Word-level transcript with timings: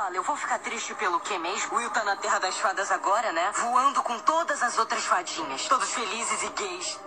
fala, 0.00 0.16
eu 0.16 0.22
vou 0.22 0.34
ficar 0.34 0.58
triste 0.60 0.94
pelo 0.94 1.20
quê 1.20 1.36
mesmo? 1.36 1.76
Will 1.76 1.90
tá 1.90 2.02
na 2.04 2.16
Terra 2.16 2.38
das 2.38 2.56
Fadas 2.56 2.90
agora, 2.90 3.32
né? 3.32 3.52
Voando 3.54 4.02
com 4.02 4.18
todas 4.20 4.62
as 4.62 4.78
outras 4.78 5.04
fadinhas. 5.04 5.68
Todos 5.68 5.92
felizes 5.92 6.42
e 6.42 6.48
gays. 6.48 6.98